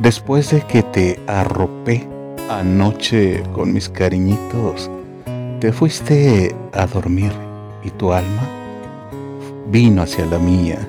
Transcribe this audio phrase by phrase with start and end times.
[0.00, 2.06] Después de que te arropé
[2.50, 4.90] anoche con mis cariñitos,
[5.58, 7.32] te fuiste a dormir
[7.82, 8.42] y tu alma
[9.68, 10.86] vino hacia la mía.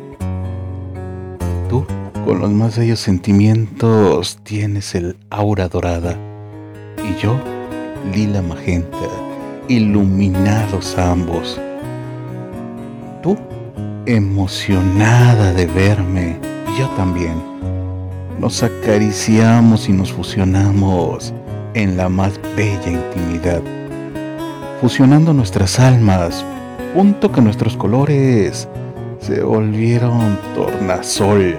[1.70, 1.86] Tú,
[2.26, 6.18] con los más bellos sentimientos, tienes el aura dorada
[7.02, 7.40] y yo,
[8.14, 8.98] lila magenta,
[9.70, 11.60] iluminados ambos.
[13.24, 13.38] Tú,
[14.06, 16.38] emocionada de verme,
[16.74, 17.57] y yo también.
[18.40, 21.34] Nos acariciamos y nos fusionamos
[21.74, 23.62] en la más bella intimidad
[24.82, 26.46] fusionando nuestras almas,
[26.94, 28.68] punto que nuestros colores
[29.20, 31.58] se volvieron tornasol.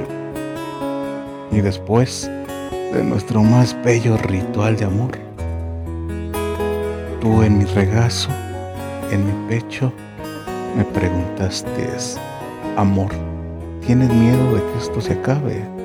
[1.51, 2.31] Y después
[2.93, 5.19] de nuestro más bello ritual de amor,
[7.21, 8.31] tú en mi regazo,
[9.11, 9.93] en mi pecho,
[10.77, 11.89] me preguntaste,
[12.77, 13.11] amor,
[13.85, 15.78] ¿tienes miedo de que esto se acabe?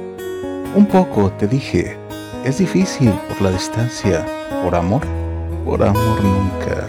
[0.76, 1.95] Un poco, te dije,
[2.44, 4.26] es difícil por la distancia,
[4.63, 5.04] por amor,
[5.63, 6.88] por amor nunca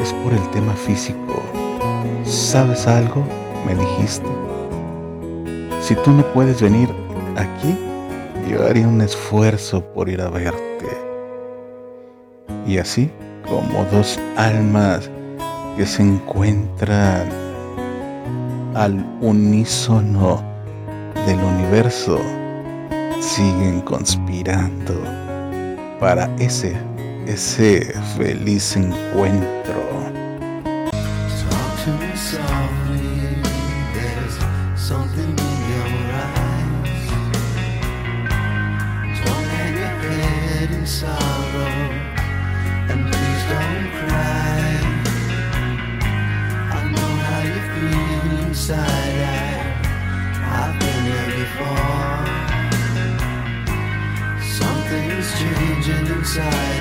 [0.00, 1.42] es por el tema físico.
[2.22, 3.24] ¿Sabes algo?
[3.66, 4.28] Me dijiste.
[5.82, 6.88] Si tú no puedes venir
[7.36, 7.76] aquí,
[8.48, 10.86] yo haría un esfuerzo por ir a verte.
[12.66, 13.10] Y así,
[13.48, 15.10] como dos almas
[15.76, 17.28] que se encuentran
[18.74, 20.40] al unísono
[21.26, 22.20] del universo,
[23.20, 24.94] siguen conspirando
[26.00, 26.76] para ese
[27.26, 29.60] ese feliz encuentro.
[40.86, 41.78] sorrow
[42.90, 44.39] and please don't cry
[56.40, 56.79] side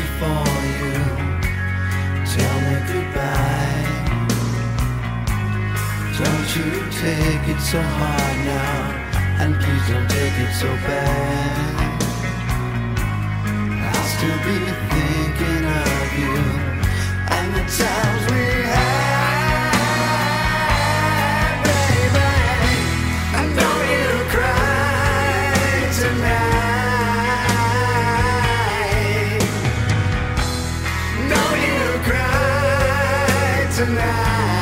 [0.00, 0.94] before you
[2.34, 3.86] tell me goodbye.
[6.20, 6.68] Don't you
[7.04, 8.76] take it so hard now,
[9.42, 11.98] and please don't take it so bad.
[13.90, 15.07] I'll still be thinking
[34.24, 34.57] night.